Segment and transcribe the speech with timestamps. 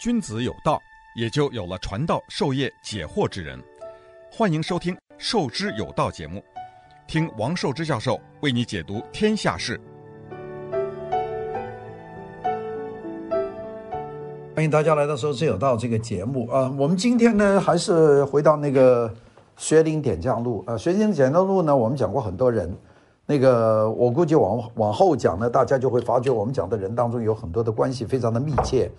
[0.00, 0.80] 君子有道，
[1.14, 3.62] 也就有了传道授业解惑之人。
[4.32, 6.42] 欢迎收听《授之有道》节目，
[7.06, 9.78] 听王寿之教授为你解读天下事。
[14.54, 16.74] 欢迎大家来到《授之有道》这个节目啊！
[16.78, 19.12] 我们今天呢，还是回到那个
[19.58, 20.78] 学林点将录啊。
[20.78, 22.74] 学林点将录呢，我们讲过很多人。
[23.26, 28.90] 那个我估计往往后讲呢，大家就会发觉我们讲的人当中有很多的关系非常的密切。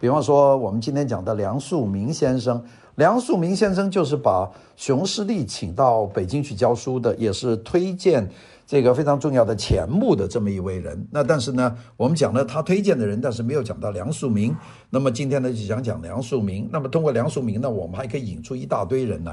[0.00, 2.62] 比方说，我们今天讲的梁漱溟先生，
[2.94, 8.28] 梁漱溟先生就是把熊十力请到北京去教书的，也是推荐
[8.64, 11.04] 这个非常重要的钱穆的这么一位人。
[11.10, 14.54] 那但是呢，我们讲了他推荐的人，但是没有讲到梁漱溟。
[14.90, 16.68] 那么今天呢，就讲讲梁漱溟。
[16.70, 19.32] 那么通过梁漱溟呢，我们还可以引出一大堆人来。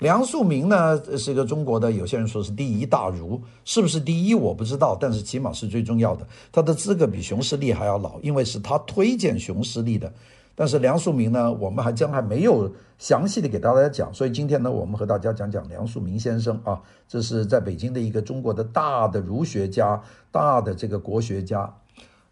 [0.00, 6.26] 梁漱溟呢，是一个中国的，有些人说是第一大儒，是不是第一我不知道，但是起码是最重要的。
[6.50, 10.10] 他的资格比熊十力还要老，因为是他推荐熊十力的。
[10.54, 21.70] 但是梁漱溟呢，我们还真还没有详细的给大家讲，所以今天呢，我们和大家讲讲梁漱溟先生啊，这是在北京的一个中国的大的儒学家，大的这个国学家。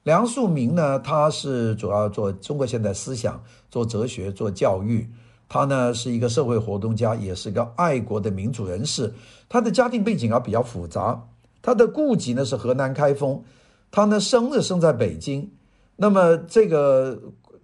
[0.05, 3.38] 梁漱溟呢，他是主要做中国现代思想，
[3.70, 5.06] 做哲学，做教育。
[5.48, 9.10] 他呢是一个社会活动家，也是个爱国的民主人士。
[9.48, 11.27] 他的家庭背景啊比较复杂，
[11.62, 13.42] 他的故籍呢是河南开封，
[13.91, 15.50] 他呢生日生在北京。
[15.96, 17.19] 那么这个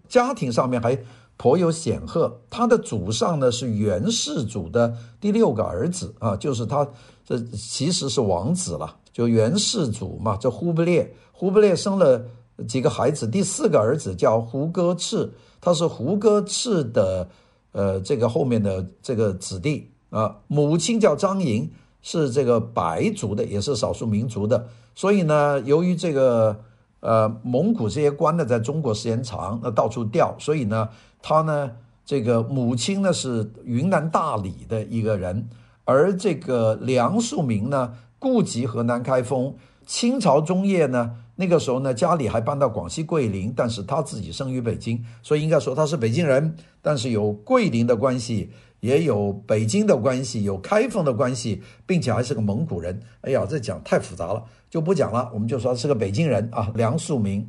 [0.08, 0.98] 家庭上面还
[1.36, 6.88] 颇有显赫，他的祖上呢是元世祖的第六个儿子啊，就是他
[7.22, 12.24] 这其实是王子了，就元世祖嘛，这忽必烈，忽必烈生了
[12.66, 17.28] 几个孩子，第四个儿子叫胡歌赤，他是胡歌赤的。
[17.74, 21.68] 呃，这个后面的这个子弟啊，母亲叫张莹，
[22.02, 24.64] 是这个白族的，也是少数民族的。
[24.94, 26.56] 所以呢，由于这个
[27.00, 30.88] 呃蒙古这些官呢，在中国时间长，那到处调，所以呢，
[31.20, 31.72] 他呢
[32.06, 35.48] 这个母亲呢是云南大理的一个人，
[35.84, 39.52] 而这个梁漱溟呢，故籍河南开封。
[39.86, 48.50] 清朝中叶呢，那个时候呢，家里还搬到广西桂林，但是他自己生于北京，所以应该说他是北京人，但是有桂林的关系，
[48.80, 53.00] 也有北京的关系，有开封的关系，并且还是个蒙古人。
[53.22, 55.28] 哎呀，这讲太复杂了，就不讲了。
[55.34, 57.44] 我们就说是个北京人啊，梁漱溟。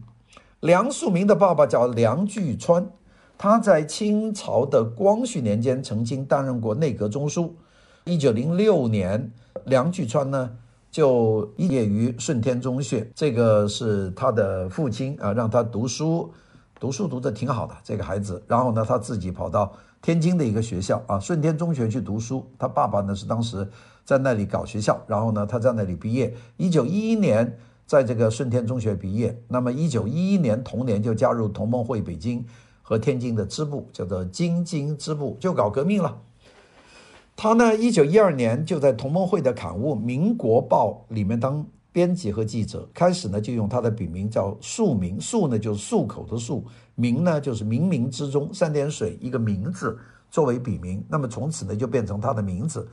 [0.62, 2.90] 梁漱溟的爸爸叫梁巨川，
[3.38, 7.56] 他在清朝的光绪年间曾经担任过内阁中书。
[8.06, 9.32] 一九零六年，
[9.66, 10.52] 梁巨川呢，
[10.96, 16.32] 就毕业于顺天中学，这个是他的父亲啊，让他读书，
[16.80, 18.42] 读书读得挺好的这个孩子。
[18.48, 22.50] 然后呢，他自己跑到天津的一个学校啊，顺天中学去读书。
[22.58, 23.68] 他爸爸呢是当时
[24.06, 26.34] 在那里搞学校，然后呢他在那里毕业。
[26.56, 32.42] 一九一一年在这个顺天中学毕业，那么一九一一年同年就加入同盟会北京
[32.82, 36.18] 和天津的支部，叫做京津支部，就搞革命了。
[37.38, 42.88] 他呢，一九一二年就在同盟会的刊物《民国报》里面当编辑和记者。
[42.94, 46.64] 开始呢，就用他的笔名叫漱溟，漱呢就是漱口的漱，
[46.98, 50.00] 溟呢就是冥冥之中三点水一个名字
[50.32, 51.04] 作为笔名。
[51.10, 52.88] 那么从此呢，就变成他的名字。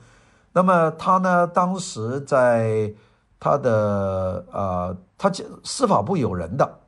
[0.51, 2.93] 那么他呢，当时在
[3.39, 5.31] 他的呃，他
[5.63, 6.79] 司法部有人的，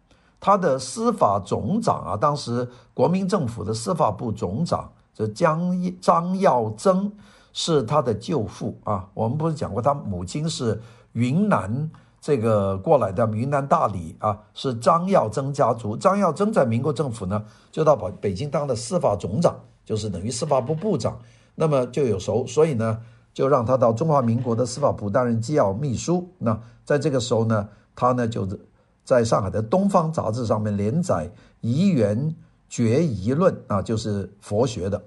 [0.42, 7.10] 他的司法总长啊，当时国民政府的司法部总长这江张耀曾。
[7.58, 10.78] 是他的舅父啊，我们不是讲过他母亲是
[11.14, 11.90] 云南
[12.20, 15.96] 这个过来的，云南大理啊，是张耀曾家族。
[15.96, 21.18] 张耀曾在民国政府呢，就到北北京当了司法总长，就是等于司法部部长，
[21.56, 23.00] 那么就有熟，所以呢，
[23.34, 26.30] 就让他到中华民国的司法部担任机要秘书。
[26.38, 28.60] 那在这个时候呢，他呢就是
[29.06, 31.30] 在上海的《东方》杂志上面连载
[31.62, 32.36] 《怡园
[32.68, 35.02] 决疑论》啊，就是佛学的。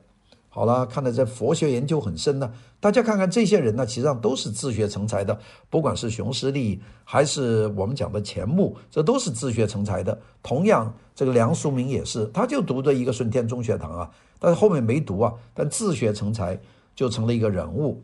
[0.59, 2.53] 好了，看来这佛学研究很深呢。
[2.81, 5.39] 大家看看这些人呢，其实上都是自学成才的。
[5.71, 10.21] 不管是熊十力，还是我们讲的钱穆，这都是自学成才的。
[10.43, 14.11] 同样，这个梁漱溟也是，他就读的一个顺天中学堂啊，
[14.41, 16.59] 但是后面没读啊，但自学成才
[16.97, 18.03] 就成了一个人物。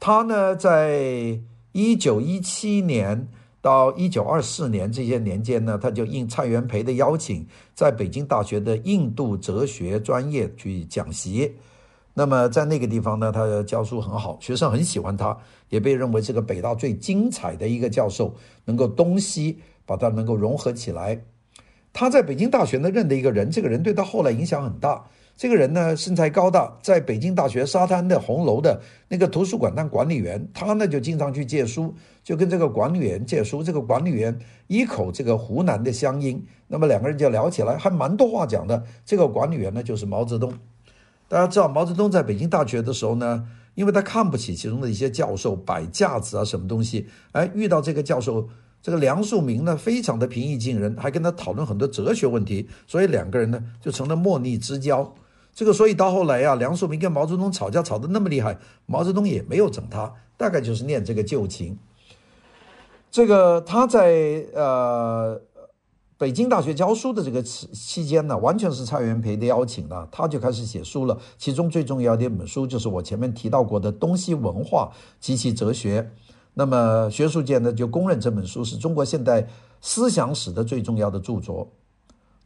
[0.00, 1.38] 他呢，在
[1.72, 3.28] 一九一七年
[3.60, 11.52] 到一九二四年这些年间呢，他就应蔡元培的邀请，在北京大学的印度哲学专业去讲习。
[12.14, 15.36] 那么在那个地方呢，他教书很好，学生很喜欢他，
[15.70, 18.34] 也被认为是个北大最精彩的一个教授，
[18.66, 21.24] 能够东西把他能够融合起来。
[21.92, 25.04] 他在北京大学呢认的一个人，这个人对他后来影响很大，
[25.36, 33.62] 这个人呢，身材高大，在北京大学沙滩的红楼的那个图书馆当管理员，他呢就经常去借书，就跟这个管理员借书。
[33.62, 34.38] 这个管理员
[34.68, 38.82] 一口这个湖南的乡音，那么两个人就聊起来，还蛮多话讲的。
[39.04, 40.52] 这个管理员呢就是毛泽东。
[41.32, 43.42] 大家知道毛泽东在北京大学的时候呢，
[43.74, 48.46] 因为他看不起其中的一些教授摆架子啊什么东西，哎，遇到这个教授。
[48.82, 55.14] 这个梁漱溟呢，非常的平易近人，还跟他讨论很多哲学问题，所以两个人呢就成了莫逆之交。
[55.54, 61.78] 这个所以到后来啊，梁漱溟跟毛泽东吵架吵得那么厉害，毛泽东也没有整他，大概就是念这个旧情。
[63.10, 65.40] 这个他在呃
[66.22, 71.18] 北京大学教书的这个期期间呢，完全是蔡元培的邀请呢，他就开始写书了。
[71.36, 76.00] 其中最重要的一本书就是我前面提到过的《东西文化及其哲学》。
[76.54, 79.44] 那么学术界呢，就公认这本书是中国现代
[79.80, 81.68] 思想史的最重要的著作。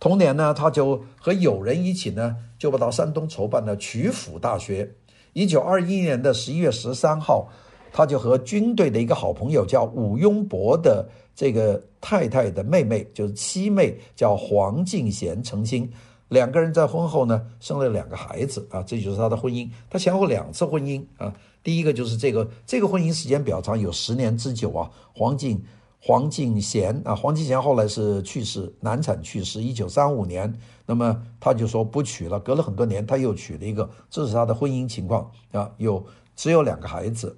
[0.00, 4.90] 同年呢，他就和友人一起呢，就到山东筹办了曲阜大学。
[5.34, 7.50] 一九二一年的十一月十三号，
[7.96, 15.90] 他就和军队的一个好朋友叫伍雍伯的这个太太的妹妹，就是七妹，叫黄敬贤成亲。
[16.28, 19.66] 两个人在婚后呢，生了两个孩子啊，这就是他的婚姻。
[19.88, 21.32] 他前后两次婚姻啊。
[21.62, 24.90] 第一个就是这个，这个婚姻时间比较长，有十年之久啊。
[25.14, 25.64] 黄敬
[25.98, 30.54] 黄敬贤啊，黄敬贤后来是去世，难产去世，一九三五年。
[30.84, 35.70] 那么他就说不娶了，隔了很多年他又娶了一个，这是他的婚姻情况啊。
[35.78, 36.04] 有
[36.36, 37.34] 只有两个孩子。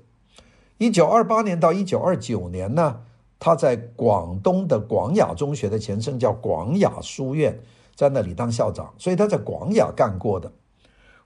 [0.78, 3.00] 一九二八年到一九二九年呢，
[3.38, 7.60] 他在广东的广雅中学的前身叫广雅书院，
[7.96, 10.52] 在那里当校长，所以他在广雅干过的。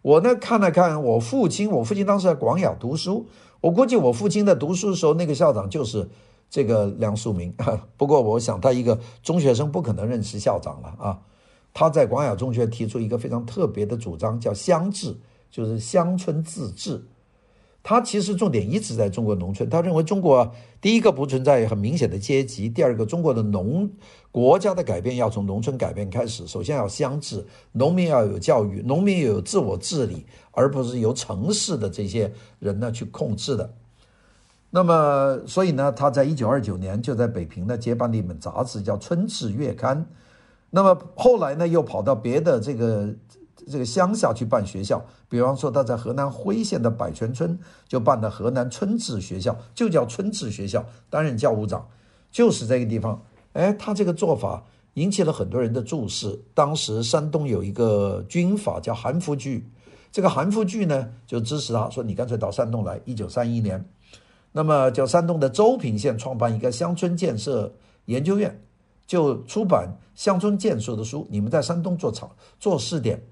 [0.00, 3.26] 我呢看了看我父亲，我父亲当时在广雅读书，
[3.60, 6.08] 我估计我父亲在读书的时候，那个校长就是
[6.48, 7.52] 这个梁漱溟。
[7.98, 11.20] 不过我想他一个中学生不可能认识校长了啊。
[11.74, 15.16] 他在广雅中学提出一个非常特别的主张，叫乡治，
[15.50, 17.02] 就是乡村自治。
[17.84, 20.48] 他其实重点一直在中国农村，他认为中国
[20.80, 23.90] 第一个不存在很明显的阶级，第二个中国的农
[24.30, 33.74] 国家的改变要从农村改变开始，首先要乡治，农民要有教育，农民要有自我治理，而不是由城市的这些人呢去控制的。
[34.70, 39.98] 那么，所以呢，他在一九二九年就在北平呢接办了一本杂志，叫《春至月刊》。
[40.70, 43.12] 那么后来呢，又跑到别的这个。
[43.70, 51.86] 这个乡下去办学校，比方说他在河南辉县的百泉村就办了河南春至学校，就叫春至学校，担任教务长，
[52.30, 53.22] 就是这个地方。
[53.52, 54.64] 哎，他这个做法
[54.94, 56.40] 引起了很多人的注视。
[56.54, 59.68] 当时山东有一个军阀叫韩复矩，
[60.10, 63.00] 这个韩复矩呢就支持他，说你干脆到山东来。
[63.04, 63.84] 一九三一年，
[64.52, 67.72] 那么叫山东的邹平县创办一个乡村建设
[68.06, 68.62] 研究院，
[69.06, 71.26] 就出版乡村建设的书。
[71.30, 73.22] 你们在山东做厂做试点。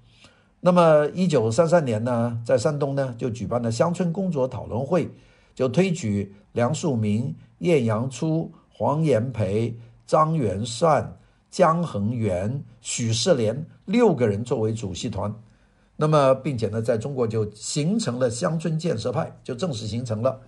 [0.63, 5.11] 那么，一九三三年呢，在山东呢，就举办了乡村工作讨论会，
[5.55, 9.75] 就推举梁漱溟、晏阳初、黄炎培、
[10.07, 11.17] 张元善、
[11.51, 15.35] 姜恒元、许世连六个人作为主席团。
[15.97, 20.39] 那么，并且呢，在中国就形成了乡村建设派，就正式形成了。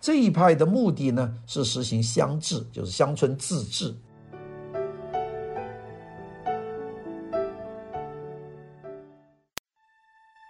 [0.00, 3.94] 这一派的目的呢，是实行乡治，就是乡村自治。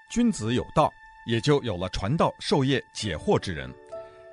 [0.09, 0.91] 君子有道，
[1.27, 3.71] 也就有了传道授业解惑之人。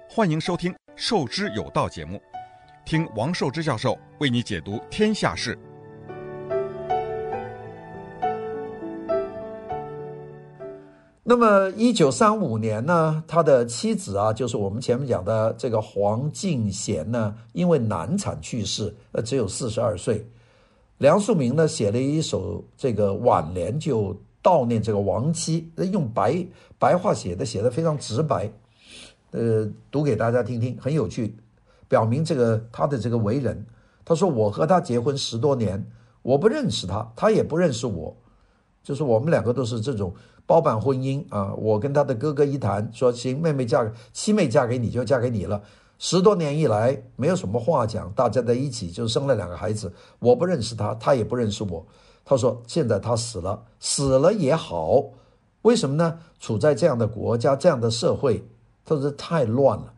[0.10, 2.18] 欢迎收听《授之有道》节目，
[2.86, 5.60] 听王寿之教授为你解读天下事。
[11.25, 20.25] 那么，一九三五年呢，他的妻子啊，就是我们前面讲的这个黄敬贤呢，因为难产去世，呃，只有四十二岁。
[21.00, 24.17] 梁漱溟呢，写了一首这个挽联，就。
[24.45, 26.45] 悼念这个亡妻，用白
[26.77, 28.47] 白话写的，写的非常直白，
[29.31, 31.35] 呃，读给大家听听，很有趣，
[31.87, 33.65] 表明这个他的这个为人。
[34.05, 35.83] 他说：“我和他结婚十多年，
[36.21, 38.15] 我不认识他，他也不认识我，
[38.83, 40.13] 就是我们两个都是这种
[40.45, 41.51] 包办婚姻啊。
[41.55, 45.59] 我跟他的哥哥一谈，说行，妹妹嫁七妹嫁给你就嫁给你了。
[45.97, 51.83] 十多年以来没有什么话讲，大家在一起就生了两个孩子，我不认识他，他也不认识我。”
[52.25, 55.03] 他说：“现在他死了，死了也好，
[55.62, 56.20] 为什么呢？
[56.39, 58.44] 处在这样的国家、这样的社会，
[58.84, 59.94] 他说太乱了。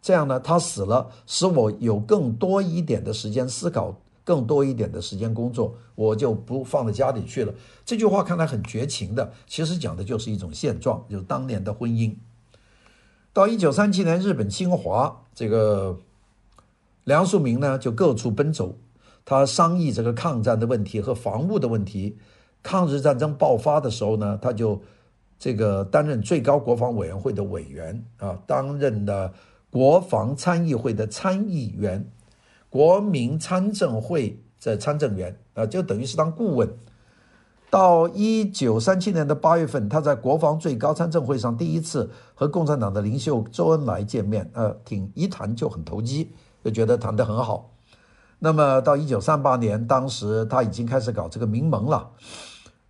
[0.00, 7.52] 这样呢，他死了，使我有更多一点的时间思考，更多一点的时间工作，我就不放在家里去了。”
[7.84, 12.14] 这句话看来很绝情的，其实讲的就是一种现状，就是当年的婚姻。
[13.34, 15.98] 到一九三七年，日本侵华，这个
[17.04, 18.76] 梁漱溟呢就各处奔走。
[19.26, 22.16] 他商议这个抗战的问题和防务的问题，
[22.62, 24.80] 抗日战争爆发的时候呢，他就
[25.36, 29.34] 这个担任最高国防委员会的委员啊，担任了
[29.68, 32.08] 国防参议会的参议员，
[32.70, 36.72] 国民参政会的参政员啊，就等于是当顾问。
[37.68, 46.30] 到一九三七年的八月份，他在国防最高参政会上第一次和共产党的领袖周恩来见面，呃，挺一谈就很投机，
[46.62, 47.72] 就觉得谈得很好。
[48.38, 52.10] 那么到一九三八年，当时他已经开始搞这个民盟了，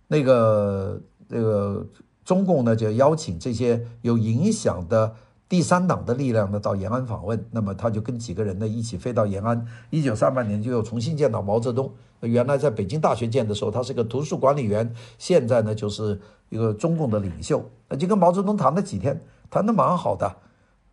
[0.07, 1.85] 那个那个
[2.25, 5.15] 中共呢就邀请这些有影响的
[5.47, 11.91] 第三党的力量呢到延安访问，那么他就跟几个人呢一起飞到延安，一九三八年就又重新见到毛泽东。
[12.21, 20.35] 原来在北京大学见的时候，他是个图书管理员，现在呢就是一个中共的领袖，那就跟毛泽东谈了几天，谈得蛮好的，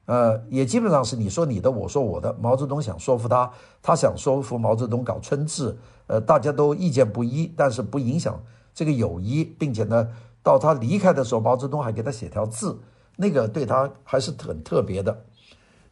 [0.07, 2.33] 呃，也基本上是你说你的，我说我的。
[2.41, 3.51] 毛泽东想说服他，
[3.83, 8.43] 他想说服毛泽东搞春治，呃，大家都意见不一，但是不影响
[8.75, 10.09] 这个友谊，并且呢，
[10.43, 12.79] 到他离开的时候，毛泽东还给他写条字，
[13.17, 15.25] 那个对他还是很特别的。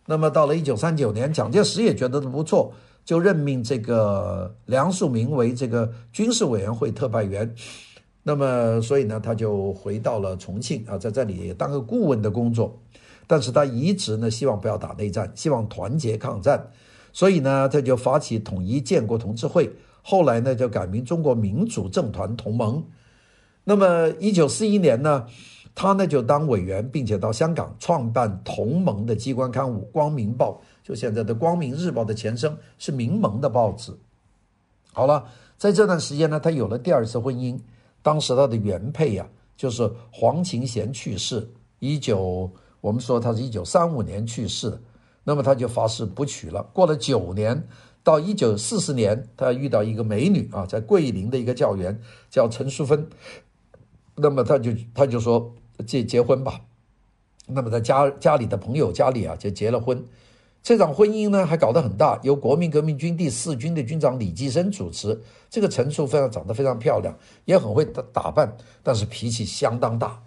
[0.06, 2.72] 那么到了一九三九年，蒋介石也觉得不错。
[3.04, 7.52] 就任命这个梁漱溟为这个军事委员会特派员，
[8.22, 12.78] 那么所以呢，他就回到了重庆啊，在这里当个顾问的工作。
[13.26, 16.70] 但是他一直呢，希望不要打内战，希望团结抗战，
[17.12, 19.70] 所以呢，他就发起统一建国同志会，
[20.02, 22.84] 后来呢，就改名中国民主政团同盟。
[23.64, 25.26] 那么一九四一年呢，
[25.74, 30.60] 他呢就当委员，并且到香港创办同盟的机关刊物《光明报》。
[30.86, 33.92] 就现在的《光明日报》的前身是民盟的报纸。
[34.92, 35.24] 好了，
[35.56, 37.58] 在这段时间呢，他有了第二次婚姻。
[38.02, 39.24] 当时他的原配呀、
[39.56, 41.48] 就是黄勤贤去世，
[41.78, 42.50] 一九
[42.82, 44.80] 我们说他是一九三五年去世的，
[45.24, 46.62] 那么他就发誓不娶了。
[46.74, 47.66] 过了九年，
[48.02, 51.98] 到一九四四年，他遇到一个美女啊，在桂林的一个教员
[52.28, 53.08] 叫陈淑芬，
[54.16, 55.54] 那么他就他就说
[55.86, 56.60] 结结婚吧。
[57.46, 60.04] 那么在家家里的朋友家里啊，就结了婚。
[60.62, 65.20] 这场婚姻呢，还搞得很大，由国民革命军第四军的军长李济深主持。
[65.50, 70.20] 这个陈淑芬长得非常漂亮，也很会打打扮，但是脾气相当大。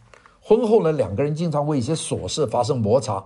[0.47, 3.23] 婚后呢，两个人经常为一些琐事发生摩擦。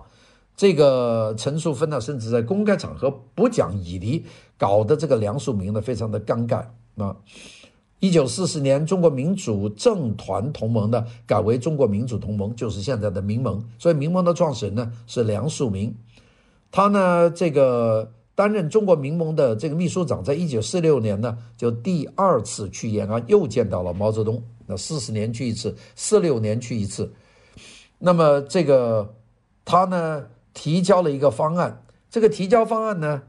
[0.56, 4.24] 这个陈淑芬呢，甚至在公开场合不讲义理，
[4.56, 6.64] 搞得这个梁漱溟呢，非常的尴尬。
[6.96, 7.14] 啊，
[7.98, 13.62] 一九四四年，中国民主政团同盟呢，改为中国民主同盟，就是现在的民盟。
[13.78, 15.92] 所以民盟的创始人呢，是梁漱溟。
[16.72, 24.42] 他呢，这个担任中国民盟的这个秘书长，在一九四六年呢，就第二次去延安，又见到了毛泽东。
[24.70, 27.12] 那四十年去一次，四六年去一次。
[27.98, 29.14] 那么这个
[29.64, 30.24] 他呢，
[30.54, 31.82] 提交了一个方案。
[32.08, 33.22] 这个提交方案呢，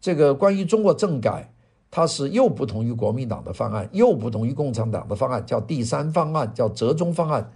[0.00, 1.52] 这个关于中国政改，
[1.90, 7.52] 它是又不同于国民党的方案，又不同于共产党的方案，叫第三方案，叫折中方案。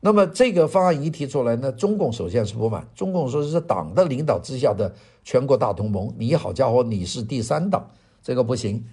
[0.00, 2.86] 那么这个方案一提出来呢，中共首先是不满。
[2.94, 7.90] 中共说是党的领导之下的全国大同盟，你好家伙，你是第三党，
[8.22, 8.84] 这个不行。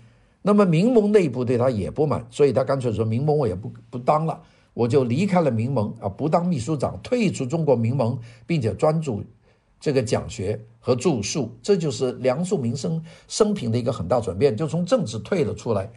[0.46, 4.40] 那么民盟内部对他也不满，所以他干脆说民盟我也不不当了，
[4.74, 9.24] 我就离开了民盟啊，不当秘书长，退出中国民盟，并且专注
[9.80, 11.50] 这个讲学和著述。
[11.62, 15.90] 这就是梁漱溟生生平的一个很大转变，就从政治退了出来。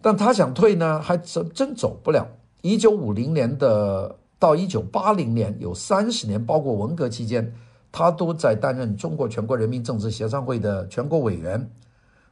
[0.00, 2.26] 但他想退呢，还真真走不了。
[2.62, 7.52] 一九五零年的到一九八零年有三十年，包括文革期间，
[7.92, 11.70] 他都在担任中国全国人民政治协商会的全国委员。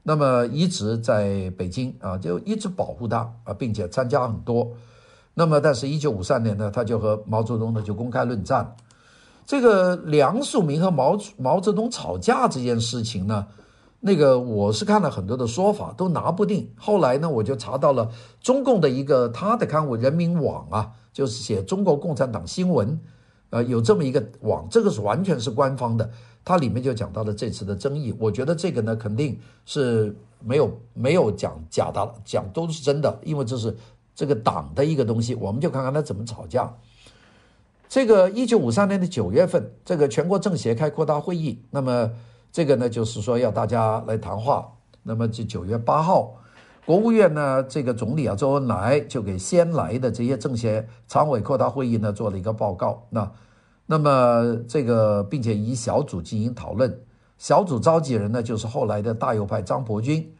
[0.02, 4.70] 那么一直在北京啊，就一直保护他啊，并且参加很多。
[5.34, 8.74] 那么，但是，一九五三年呢，他就和毛泽东呢就公开论战。
[9.46, 13.46] 这个梁漱溟和毛毛泽东吵架这件事情呢，
[14.00, 16.70] 那个我是看了很多的说法，都拿不定。
[16.76, 22.98] 后来呢，我就查到了中共的一个他的刊物《人民网》啊，就是写中国共产党新闻，
[23.50, 26.10] 呃，有这么一个网，这个是完全是官方的。
[26.44, 28.14] 它里面就讲到了这次的争议。
[28.18, 33.76] 我觉得这个呢，肯定是没有没有讲假的，讲都是真的，因为这是
[34.14, 35.34] 这个党的一个东西。
[35.34, 36.72] 我们就看看他怎么吵架。
[37.88, 42.10] 这个一九五三年的九月份，这个全国政协开扩大会议，那么。
[42.52, 44.68] 这个呢，就是说要大家来谈话。
[45.04, 46.34] 那么，这九月八号，
[46.84, 53.06] 国务院呢，这个总理啊，周恩来就给先来的这些政协常委扩大会议呢做了一个报告。
[53.08, 53.30] 那，
[53.90, 57.00] 那么这个，并且以小组进行讨论。
[57.38, 60.30] 小组召集人呢，就是后来的大右派张伯钧。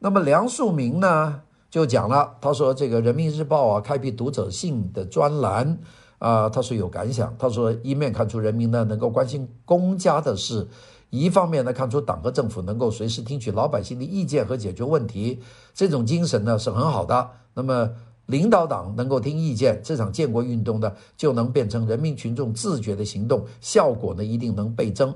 [0.00, 1.40] 那么梁漱溟呢，
[1.70, 5.78] 就讲了，他说这个《人民日报》啊，开辟读者信的专栏
[6.18, 7.34] 啊，他说有感想。
[7.38, 10.68] 他说一面看出人民呢能够关心公家的事。
[11.08, 15.40] 一方面呢，看出党和政府能够随时听取老百姓的意见和解决问题，
[15.72, 17.30] 这种精神呢是很好的。
[17.54, 17.88] 那么
[18.30, 25.14] 领导党能够听意见，这场建国运动呢就能变成人民群众自觉的行动，效果呢一定能倍增。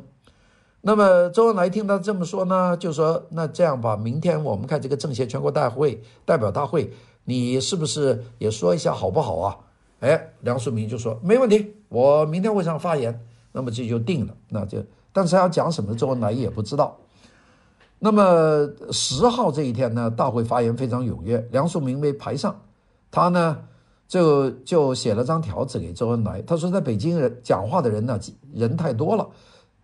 [0.83, 6.93] 那么周恩来听他这么说呢，就说那这样吧，明天我们看这个政协全国大会代表大会，
[7.25, 9.57] 你是不是也说一下好不好啊？
[10.01, 13.19] 哎，梁漱溟就说没问题，我明天会上发言。
[13.57, 16.99] 那么这就定了，那就但是他要讲什么，周恩来也不知道。
[18.01, 22.61] 那么十号这一天呢，大会发言非常踊跃，梁漱溟没排上，
[23.15, 23.57] 他呢
[24.09, 28.19] 就就写了张条子给周恩来，他说在北京人讲话的人呢
[28.53, 29.29] 人太多了。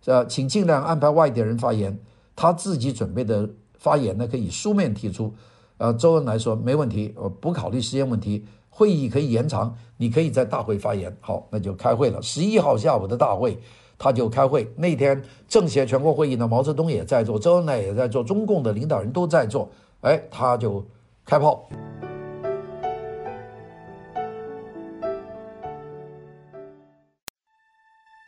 [0.03, 1.97] 呃，请尽量安排外地人发言。
[2.35, 5.33] 他自己准备的发言呢，可以书面提出。
[5.77, 11.15] 呃，周恩来说没问题，我不考虑时间问题，会议可以延长，你可以在大会发言。
[11.21, 12.21] 好，那就开会了。
[12.21, 13.57] 十一号下午的大会，
[13.97, 14.69] 他就开会。
[14.75, 19.69] 那天政协全国会议呢，毛泽东也在座，周恩来也在座，中共的领导人都在座。
[20.01, 20.85] 哎，他就
[21.23, 21.65] 开炮。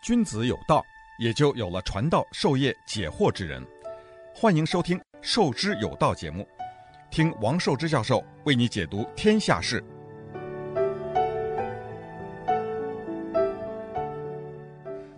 [0.04, 0.86] 君子有道。
[1.18, 3.66] 也就有了传道授业解惑之人。
[4.36, 6.46] 欢迎收听《授之有道》节目，
[7.10, 9.82] 听王寿之教授为你解读天下事。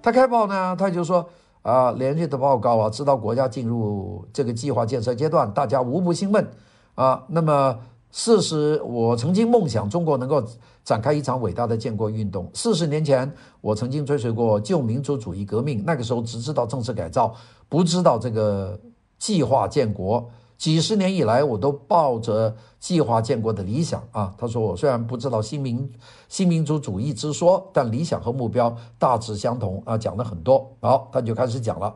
[0.04, 1.28] 他开报呢，他就说
[1.64, 6.48] 啊，连续的报告啊，知道国家进入这个计划建设阶段，大家无不兴奋
[6.94, 7.26] 啊。
[7.28, 7.80] 那么。
[8.18, 10.42] 四十，我曾经梦想中国能够
[10.86, 12.50] 展开一场伟大的建国运动。
[12.54, 13.30] 四十年前，
[13.60, 17.36] 我曾经追随过旧民主主义革命，那个时候只知道政治改造，
[17.68, 18.80] 不知道这个
[19.20, 20.26] 计划建国。
[20.58, 24.34] 几十年以来，我都抱着计划建国的理想啊。
[24.38, 25.92] 他说，我虽然不知道新民
[26.30, 29.98] 新民主主义之说，但理想和目标大致相同啊。
[29.98, 31.94] 讲了很多，好，他就开始讲了。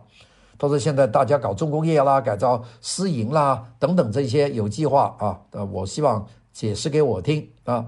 [0.60, 5.40] 他说：“现在大家搞重工业啦，改造私营啦，等等这些有计划啊。
[5.52, 7.86] 呃，我希望解释给我听啊。”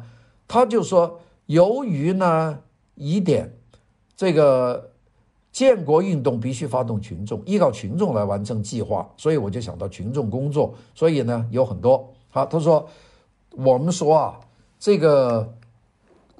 [0.47, 2.57] 他就说：“由于呢
[2.95, 3.53] 疑点，
[4.15, 4.91] 这个
[5.51, 10.73] 建国运动必须发动群众，依靠群众来完成计划，所以我就想到群众工作。
[10.95, 12.09] 所以呢有很多。
[12.29, 12.87] 好，他说
[13.51, 14.39] 我们说啊，
[14.79, 15.53] 这个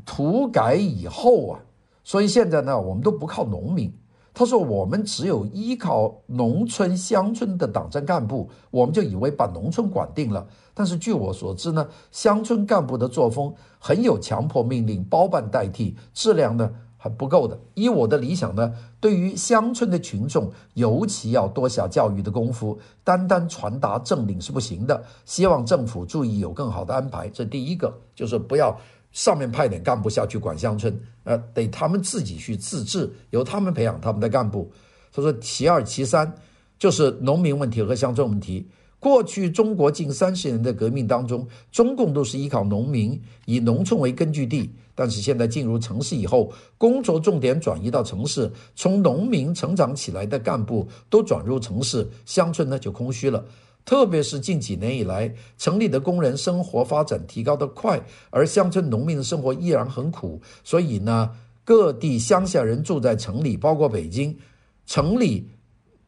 [0.05, 1.59] 土改以后啊，
[2.05, 3.94] 所以现在呢我们都不靠农民。”
[4.33, 10.48] 他说：“我们只有依靠农村乡村的党政干部，我们就以为把农村管定了。
[10.74, 17.59] 但是据我所知呢，乡村干部的作风很有强迫命令、包办代替，质量呢还不够的。
[17.74, 25.03] 以我的理想呢，对于乡村的群众，尤其要多下教育的功夫，单单传达政令是不行的。
[25.25, 27.27] 希望政府注意有更好的安排。
[27.27, 28.75] 这第一个就是不要。”
[29.11, 34.71] 上面派点干部下去管乡村，呃，得他们自己去自治，由他们培养他们的干部。
[35.13, 36.33] 他说，其二其三
[36.79, 38.67] 就是农民问题和乡村问题。
[39.00, 44.71] 过去中国近三十年的革命当中，中共都是依靠农民，以农村为根据地。
[44.93, 53.43] 但是现在进入城市以后，工作重点转移到城市，从农民成长起来的干部都转入城市，乡村呢就空虚了。
[53.83, 60.39] 特别是近几年以来，城里的工人生活发展提高得快，而乡村农民的生活依然很苦。
[60.63, 61.31] 所以呢，
[61.63, 64.37] 各地乡下人住在城里，包括北京，
[64.85, 65.48] 城里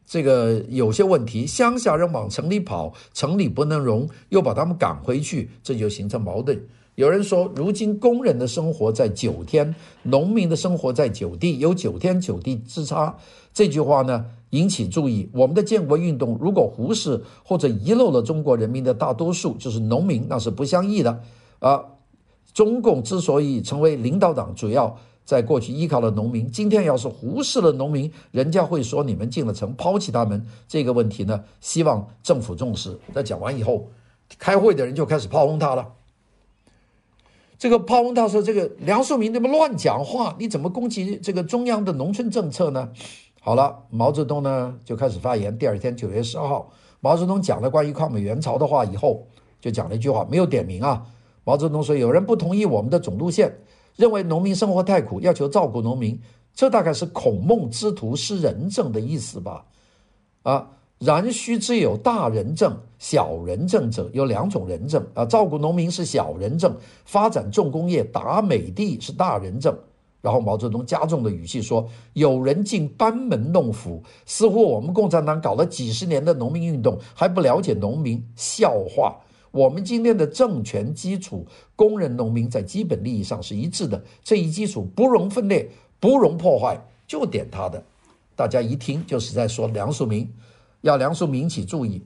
[0.06, 6.60] 这个有些问题，乡下人往城里跑，城里不能容，又把他们赶回去，这就形成矛盾。
[6.94, 13.16] 有人说，如今工人的生活在九天，农民的生活在九地，有九天九地之差。
[13.52, 15.28] 这句话呢，引起注意。
[15.32, 21.20] 我们的建国运动如果忽视或者遗漏了中国人民的大多数，就是农民，那是不相宜的。
[21.58, 21.84] 啊，
[22.52, 26.50] 中共之所以成为领导党，主要在过去依靠了农民。
[26.50, 30.46] 今天要是忽视了农民，人家会说你们进了城，抛弃他们。
[30.68, 32.98] 这个问题呢，希望政府重视。
[33.12, 33.88] 那讲完以后，
[34.38, 35.92] 开会的人就开始炮轰他了。
[37.56, 40.36] 这个炮轰他说：“这个梁漱溟怎么乱讲话？
[40.38, 42.90] 你怎么攻击这个中央的农村政策呢？”
[43.46, 45.58] 好了，毛泽东呢就开始发言。
[45.58, 49.26] 第二天九月十二号，毛泽东讲了关于抗美援朝的话以后，
[49.60, 51.06] 就讲了一句话，没有点名啊。
[51.44, 53.54] 毛泽东说：“有人不同意我们的总路线，
[53.96, 56.18] 认为农民生活太苦，要求照顾农民。
[56.54, 59.66] 这大概是孔孟之徒失仁政的意思吧？
[60.42, 65.26] 啊，然须知有大仁政、小仁政者，有两种仁政啊。
[65.26, 69.78] 照顾农民是小仁政，发展重工业、打美帝是大仁政。”
[70.24, 78.26] 然后毛泽东加重的语气说：“有人竟班门弄斧，似乎我们共产党搞了几十年的农民运动还不了解农民。
[78.34, 79.16] 笑话！
[79.50, 85.68] 我们今天的政权基础，工人、农民在基本利益上是一致的，这一基础不容分裂，
[86.00, 86.82] 不容破坏。
[87.06, 87.84] 就点他的，
[88.34, 90.26] 大家一听就是在说梁漱溟，
[90.80, 92.02] 要梁漱溟引起注意。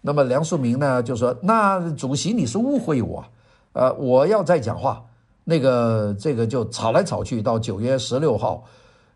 [0.00, 3.24] 那么梁漱溟呢就说：‘那主席你是误会我。’
[3.74, 5.06] 呃，我要再讲话，
[5.50, 8.64] 那个这个就吵来吵去，到九月十六号，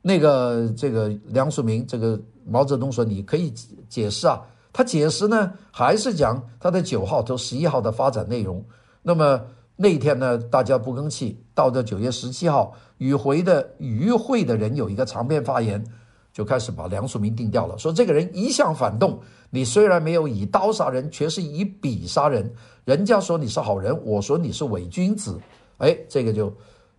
[0.02, 3.52] 那个这个梁漱溟，这个毛泽东说你可以
[3.88, 4.42] 解释啊，
[4.72, 8.60] 他解释呢还是讲他的九号到十一号的发展内容。
[9.00, 9.40] 那么
[9.76, 15.84] 那一天呢，大家不吭气，到这九月十七号，与会的与会的人有一个长篇发言。
[16.32, 19.20] 就开始把梁漱溟定调了，说这个人一向反动，
[19.50, 22.52] 你虽然没有以刀杀人，却是以笔杀人。
[22.84, 25.38] 人家说你是好人，我说你是伪君子。
[25.78, 26.52] 哎，这个就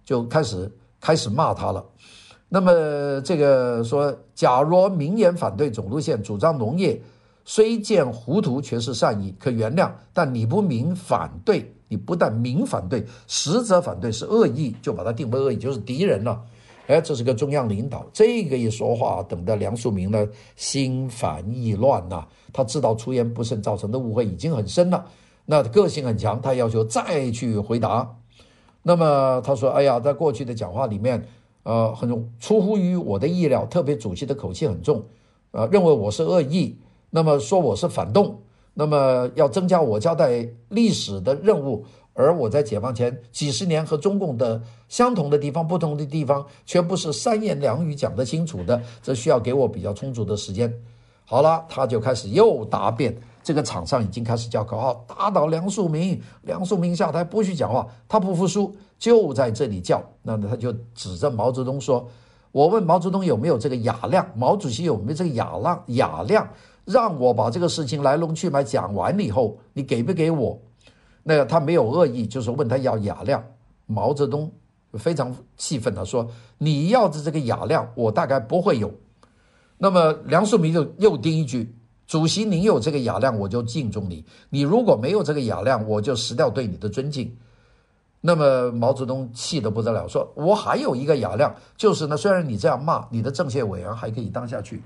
[0.04, 1.84] 就开始开始骂他了。
[2.48, 2.72] 那么
[3.22, 7.02] 这个说，假若明言反对总路线，主张农业，
[7.44, 9.92] 虽见糊涂，却是善意，可原谅。
[10.14, 16.40] 但你不明反对，你不但明反对，实则反对是恶意，就把他定为恶意，就是敌人了。
[16.88, 25.04] 哎，这是个中央领导，这个一说话，等到梁漱溟呢心烦意乱呐，他知道出言不慎造成的误会已经很深了，
[25.46, 28.08] 那个性很强，他要求再去回答。
[28.88, 31.28] 那么他说：“哎呀，在过去的讲话里面，
[31.64, 32.08] 呃，很
[32.40, 35.04] 出乎于我的意料，特别主席的口气很重，
[35.50, 36.78] 呃，认为我是恶意，
[37.10, 38.40] 那么说我是反动，
[38.76, 41.84] 那么要增加我交代历史的任务。”
[42.18, 50.72] 而我在解放前几十年和中共的相同的地方、不同的地方，却不是三言两语讲得清楚的，这需要给我比较充足的时间。
[51.26, 53.18] 好了，他就开始又答辩。
[53.46, 57.88] 这个场上已经开始叫口号，打倒梁漱溟，梁漱溟下台，不许讲话。
[58.08, 60.02] 他不服输，就在这里叫。
[60.24, 62.10] 那他就指着毛泽东说
[62.52, 65.84] ：“我问毛泽东有没有这个雅量，毛主席有没有这个雅量？
[65.86, 66.50] 雅量
[66.86, 70.60] 让我把这个事情来龙去脉讲完了以后，你给不给我？”
[71.22, 73.44] 那个他没有恶意，就是问他要雅量。
[73.86, 74.52] 毛泽东
[74.94, 76.28] 非常气愤地说
[76.58, 78.92] ：“你要的这个雅量，我大概不会有。”
[79.78, 81.75] 那么梁漱溟就又叮一句
[82.08, 87.36] ：“主席，您有这个雅量，我就敬重你；你如果没有这个雅量，我就失掉对你的尊敬。”
[88.22, 94.82] 那么毛泽东气得不得了，说：“我还有一个雅量，就是呢，虽然你这样骂，你的政协委员还可以当下去。”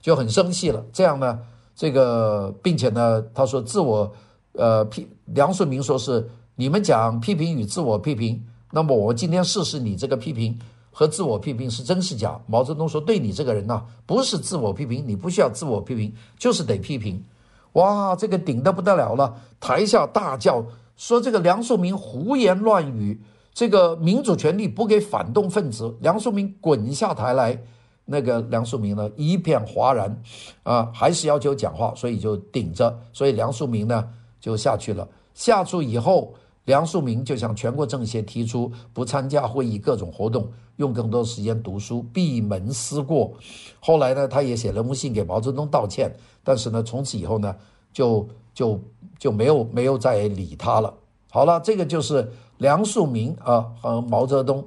[0.00, 0.84] 就很生气了。
[0.92, 1.38] 这样呢，
[1.74, 4.12] 这个并且呢，他说自我。
[4.58, 8.42] 呃，批梁漱溟说是你们讲批评与自我批评，
[8.72, 10.58] 那么我今天试试你这个批评
[10.98, 12.40] 和自我批评是真是假。
[12.46, 17.22] 毛泽东说，对你这个人呐，不是自我批评，你不需要自我批评，就是得批评。
[17.74, 20.64] 哇，这个顶得不得了了，台下大叫
[20.96, 23.20] 说这个梁漱溟胡言乱语，
[23.52, 27.62] 这个民主权利不给反动分子，梁漱溟滚下台来。
[28.06, 30.22] 那个梁漱溟呢一片哗然，
[30.62, 34.08] 啊，还是要求讲话，所以就顶着，所以梁漱溟呢。
[34.38, 35.08] 就下去了。
[35.34, 36.32] 下去以后，
[36.66, 43.32] 梁漱溟就向全国政协提出不参加会议、各种活动，用更多时间读书，闭门思过。
[43.80, 47.54] 后来呢，他也写了封信给毛泽东道歉，但是呢，从此以后呢，
[47.92, 48.80] 就就
[49.18, 50.94] 就没有没有再理他了。
[51.30, 54.66] 好了，这个就是梁漱溟啊和毛泽东。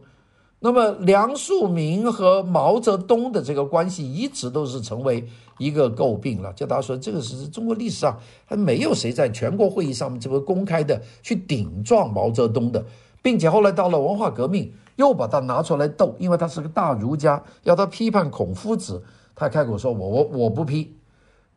[0.61, 5.25] 那么梁漱溟和毛泽东的这个关系一直都是成为
[5.57, 6.51] 一个诟病了。
[6.51, 12.85] 就大家说，这个是中国历史上还没有谁在全国会议上面这么公开的去顶撞毛泽东的，
[13.21, 19.03] 并且后来到了文化革命又把他拿出来斗，因为他是个大儒家，要他批判孔夫子，
[19.35, 20.95] 他开口说我我我不批。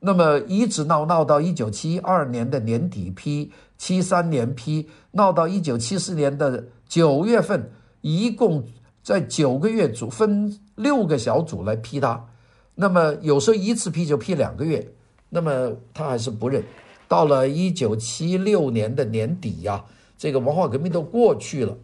[0.00, 7.70] 那么一直闹闹到一九七二年的年底批，七三年批，闹到一九七四年的九月份，
[8.00, 8.64] 一共。
[9.04, 12.24] 在九个月组分六个小组来批他，
[12.76, 14.92] 那么有时候一次批就批两个月，
[15.28, 16.62] 那么他还是不认。
[17.08, 19.84] 到了一九七六年的年底呀、
[20.22, 21.76] 这个文化革命都过去了，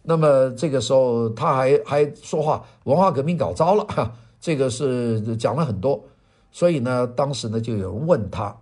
[0.00, 6.02] 那么这个时候他还还说话，文化革命搞糟了，哈， 这个是讲了很多。
[6.50, 8.56] 所以呢，当时呢就有人问他，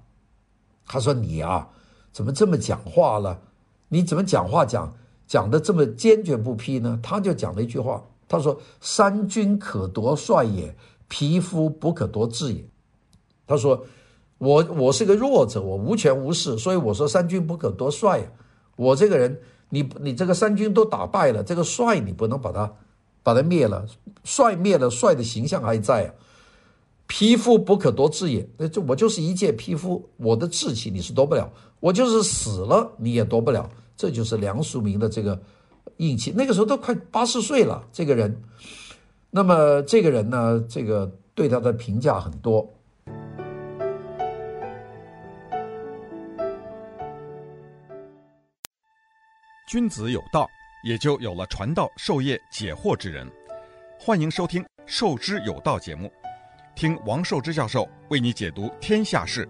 [0.84, 1.68] 他说你啊，
[2.10, 3.38] 怎么这么讲话了？
[3.88, 4.92] 你怎么讲话讲？
[5.28, 6.98] 讲的这么坚决不批呢？
[7.00, 10.74] 他就讲了一句话，他说：“三军可夺帅也，
[11.06, 12.64] 匹夫不可夺志也。”
[13.46, 13.86] 他说
[14.38, 18.26] ：“我我是个弱者，我无权无势，所以我说三军不可夺帅呀。
[18.82, 22.72] 我这个人，你你这个三军都打败了，这个帅你不能把他
[23.22, 23.86] 把他灭了，
[24.24, 26.10] 帅灭了，帅的形象还在啊。
[27.06, 35.38] 匹夫不可夺志也，那就我就是一介匹夫，我的志气你是夺不了，我就是死了你也夺不了。”这就是梁漱溟的这个
[35.98, 38.42] 硬气，那个时候都快八十岁了，这个人。
[39.30, 42.68] 那么这个人呢，这个对他的评价很多。
[49.72, 50.46] 君子有道，
[50.84, 53.26] 也就有了传道授业解惑之人。
[53.98, 56.12] 欢迎收听《授之有道》节目，
[56.74, 59.48] 听王寿之教授为你解读天下事。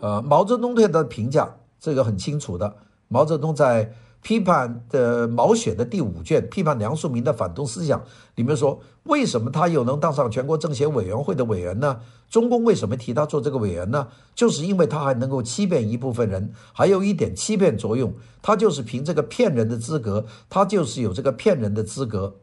[0.00, 2.76] 呃，毛泽东对他的评价这个很清楚的。
[3.06, 3.88] 毛泽东在
[4.22, 8.02] 批判的毛选的第五卷，批判梁漱溟的反动思想
[8.34, 12.00] 里面说，为什么他又能当上全国政协委员会的委员呢？
[12.28, 14.08] 中共为什么提他做这个委员呢？
[14.34, 18.12] 就是因为他还能够欺骗一部分人，还有一点欺骗作用。
[18.42, 22.36] 他就是凭这个骗人的资格，他就是有这个骗人的资格。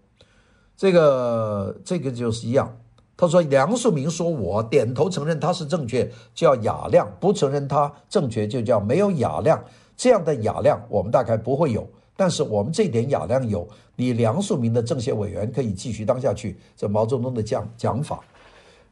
[0.75, 2.77] 这个这个就是一样。
[3.17, 9.63] 他说：“梁漱溟说我点头承认他是正确，叫雅量；不承认他正确，就叫没有雅量。
[9.95, 11.88] 这样的雅量，我们大概不会有。
[12.17, 18.21] 但是我们这点雅量有，你梁漱溟的政协委员可以继续当下去。”这毛泽东的讲讲法。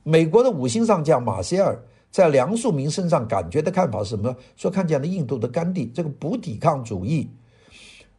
[0.03, 4.35] 美国的五星上将马歇尔在梁漱溟身上感觉的看法是什么？
[4.57, 7.29] 说看见了印度的甘地，这个不抵抗主义。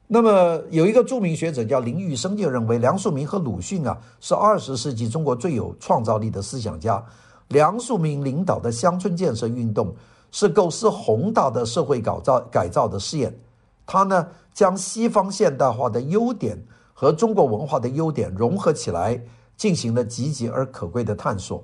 [0.07, 7.05] 那么有一个著名学者叫林玉生，就认为梁漱溟和鲁迅啊是二十世纪中国最有创造力的思想家。
[7.49, 9.94] 梁漱溟领导的乡村建设运动
[10.35, 13.33] 是构思宏大的社会改造改造的试验。
[13.87, 16.61] 他呢将西方现代化的优点
[16.92, 19.23] 和中国文化的优点融合起来，
[19.57, 21.62] 进行了积极而可贵的探索。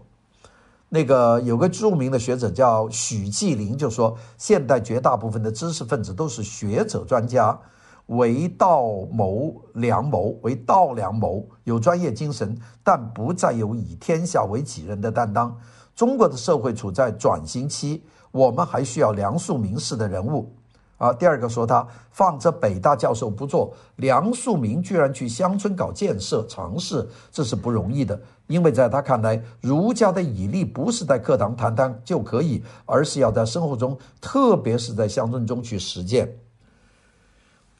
[0.89, 7.59] 那个有个著名的学者叫许继林，就说现代绝大部分的知识分子都是学者专家。
[8.07, 15.57] 为道谋良谋，为道良谋，有专业精神，但不再有以天下为己任的担当。
[15.97, 20.53] 中国的社会处在转型期，我们还需要梁漱溟式的人物。
[20.99, 36.31] 啊，第二个说他放着北大教授不做，梁漱溟居然去乡村搞建设尝试，这是不容易的，因为在他看来，儒家的以立不是在课堂谈谈就可以，而是要在生活中，特别是在乡村中去实践。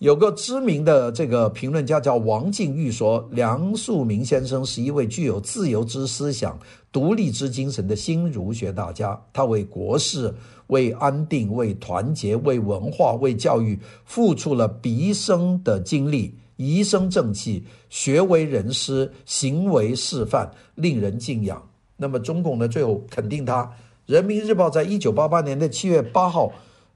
[0.01, 6.59] 有个知名的这个评论家叫王靖玉说，梁漱溟先生是一位具有自由之思想、
[6.91, 9.21] 独立之精神的新儒学大家。
[9.31, 10.35] 他为国事、
[10.69, 21.63] 为安定、为团结、为文化、为教育付出了毕生的精力，一生正气，学为人师，行为示范，令人敬仰。
[21.99, 23.65] 那么中共呢，最后肯定他。
[24.07, 26.51] 《人民日报》在一九八八年的七月八号。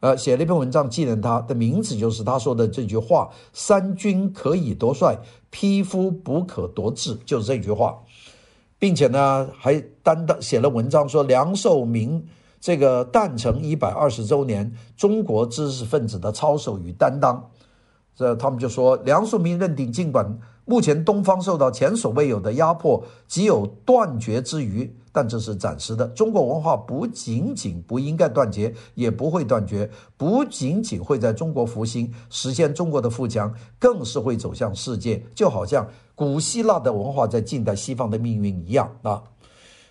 [0.05, 8.03] 呃，写了一篇文章纪念他的名字，就是他说的这句话：“三军可以夺帅，匹夫不可夺志。”就是这句话，
[8.79, 12.21] 并且呢，还担当写了文章说梁漱溟
[12.61, 17.51] 这个诞辰一百二十周年，中国知识分子的操守与担当。
[18.15, 24.95] 这他们就说，梁漱溟认定，尽管目前东方受到前所未有的压迫，极有断绝之虞。
[25.15, 26.09] 但这是暂时的。
[26.09, 29.89] 中国文化不仅仅不应该断绝，也不会断绝。
[30.17, 35.23] 不仅仅会在中国复兴，实现中国的富强，更是会走向世界。
[35.33, 39.23] 就好像古希腊的文化在近代西方的命运一样啊。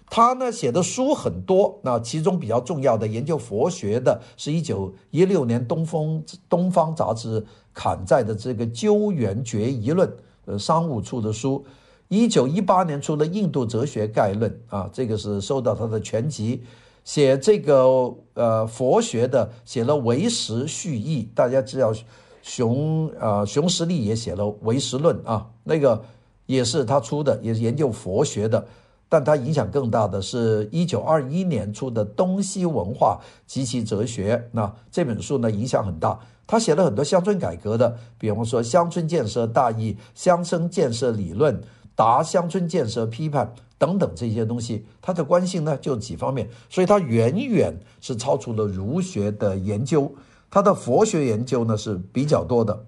[0.09, 10.05] 他呢写的书很多，那其中比较重要的研究佛学的，是一九一六年东风东方杂志刊载的这个《鸠园决疑论》，
[10.45, 11.65] 呃，商务处的书。
[12.07, 16.63] 一九一八年出的《印度哲学概论》啊，这个是收到他的全集。
[17.03, 21.93] 写这个呃佛学的，写了《唯识续义》，大家知道
[22.41, 26.01] 熊呃熊十力也写了《唯识论》啊，那个
[26.45, 28.65] 也是他出的，也是研究佛学的。
[29.09, 36.17] 但他影响更大的是一九二一年出的《东西文化及其哲学》，那这本书呢影响很大。
[36.47, 41.55] 他写了很多乡村改革的，比方说《乡村建设大义》《乡村建设理论》。
[41.95, 50.11] 答乡村建设批判等等这些东西，他的关心呢就几方面，所以他远远是超出了儒学的研究，
[50.49, 52.85] 他的佛学研究呢是比较多的。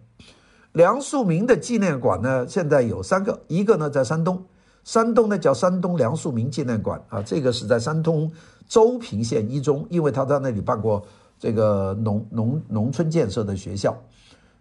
[0.71, 4.43] 梁漱溟的纪念馆呢现在有三个，一个呢在山东，
[4.83, 8.31] 山东呢叫山东梁漱溟纪念馆啊，这个是在山东
[8.67, 11.05] 邹平县一中，因为他在那里办过
[11.39, 13.95] 这个农农农村建设的学校。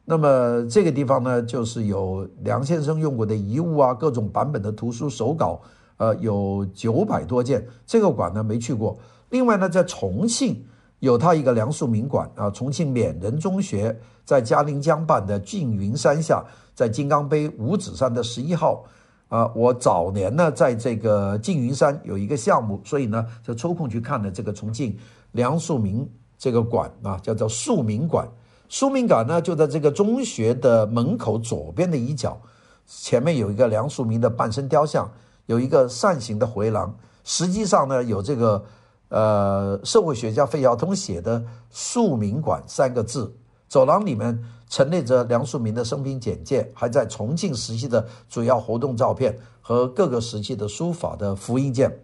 [0.06, 5.58] 那么这个地方呢，就是有梁先生用过的遗物啊，各种版本的图书手稿，
[5.96, 7.66] 呃，有九百多件。
[7.86, 8.98] 这个馆呢没去过。
[9.30, 10.62] 另外呢，在重庆
[10.98, 18.84] 有他一个梁漱溟馆啊，重庆勉仁中学在嘉陵江畔的缙云山下，在金刚碑五指山的十一号
[19.28, 19.50] 啊。
[19.54, 24.94] 我早年呢在这个缙云山有一个项目，所以呢就抽空去看了这个重庆
[25.32, 28.28] 梁漱溟这个馆啊，叫做漱溟馆。
[28.70, 32.40] 漱溟馆呢，就在这个中学的门口左边的一角，
[32.86, 35.10] 前面有一个梁漱溟的半身雕像，
[35.46, 36.96] 有一个扇形的回廊。
[37.22, 38.64] 实际上呢，有这个
[39.08, 43.36] 呃社会学家费孝通写的“漱溟馆”三个字。
[43.68, 52.00] 走廊里面陈列着梁漱溟的生平简介，还在重庆时期的主要活动照片和各个时期的书法的复印件。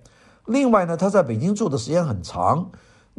[0.47, 2.71] 另外呢，他在北京住的时间很长。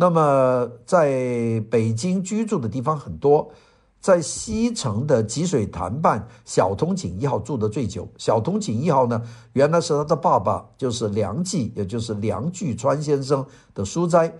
[0.02, 3.52] 那么在北京居住的地方很多，
[4.00, 8.08] 在西城的积水潭畔，小通井一号住的最久。
[8.18, 9.22] 小通井一号呢，
[9.54, 14.34] 原来是他的爸爸，就是梁冀，也就是梁巨川先生的书斋。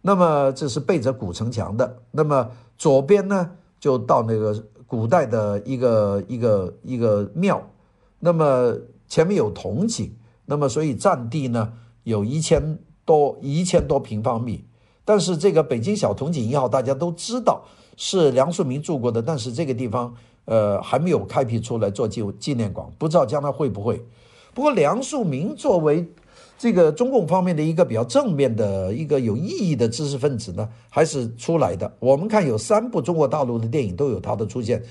[0.00, 1.98] 那么这是背着古城墙的。
[2.10, 2.48] 那么
[2.78, 7.62] 左边呢，就到那个古代的一个一个一个庙。
[8.18, 8.74] 那么
[9.06, 10.10] 前面有铜井，
[10.46, 11.70] 那么所以占地呢
[12.04, 14.64] 有一千多一千多平方米。
[15.12, 17.62] 但是这个北京小铜井一号大家都知道
[17.98, 20.10] 是梁漱溟住过的，但是这个地方
[20.46, 24.02] 呃还没有开辟出来做纪纪念馆，不知道将来会不会。
[24.54, 26.02] 不过梁漱溟作为
[26.58, 31.92] 这个中共方面的一个比较正面的一个有意义的知识分子呢，还是出来的。
[32.00, 34.82] 我们看有三部中国大陆的电影都有他的出现。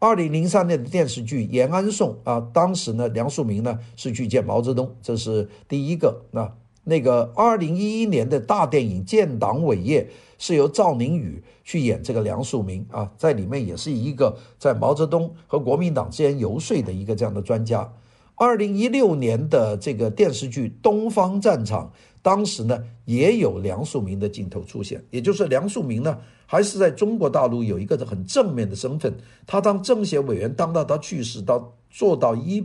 [0.00, 6.20] 二零零三年的电视剧《延安颂》啊，当时呢，梁漱溟呢是去见毛泽东，这是第一个。
[6.32, 6.52] 那
[6.88, 10.02] 那个二零一一年的大电影《建党伟业》
[10.38, 17.92] 是由赵宁宇去演这个梁漱溟啊，在里面也是一个在毛泽东和国民党之间游说的一个这样的专家。
[18.36, 21.86] 二零一六年的这个电视剧《东方战场》，
[22.22, 29.12] 当时呢也有梁漱溟的镜头出现，也就是梁漱溟呢还是在中国大陆有一个很正面的身份。
[29.46, 32.64] 他当政协委员当到他去世到做到一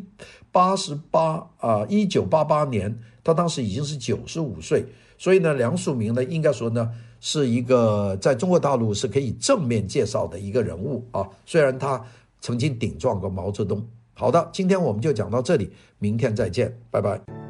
[0.52, 4.86] 八十八啊一九八八年，他当时已经是九十五岁，
[5.18, 12.04] 所以呢梁漱溟呢应该说呢是一个在中国大陆是可以正面介绍的一个人物啊，虽然他
[12.42, 13.86] 曾经顶撞过毛泽东。
[14.16, 17.43] 好的，今天我们就讲到这里，明天再见，拜拜。